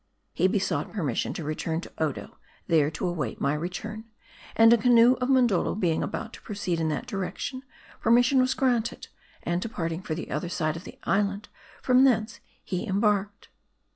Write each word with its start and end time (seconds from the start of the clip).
He 0.33 0.47
besought 0.47 0.91
permission 0.93 1.31
to 1.33 1.43
return 1.43 1.79
to 1.81 1.91
Odo, 1.99 2.39
there 2.65 2.89
to 2.89 3.07
await 3.07 3.39
my 3.39 3.53
return; 3.53 4.05
and 4.55 4.73
a 4.73 4.77
canoe 4.79 5.13
of 5.21 5.29
Mondoldo 5.29 5.75
being 5.75 6.01
about 6.01 6.33
to 6.33 6.41
proceed 6.41 6.79
in 6.79 6.89
that 6.89 7.05
direction, 7.05 7.61
permission 7.99 8.39
was 8.41 8.55
granted; 8.55 9.09
and 9.43 9.61
departing 9.61 10.01
for 10.01 10.15
the 10.15 10.31
other 10.31 10.49
side 10.49 10.75
of 10.75 10.85
the 10.85 10.97
island, 11.03 11.49
from 11.83 12.03
thence 12.03 12.39
he 12.63 12.87
embarked. 12.87 13.49